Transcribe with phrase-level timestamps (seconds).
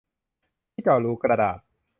[0.71, 1.59] ที่เจาะรูกระดาษ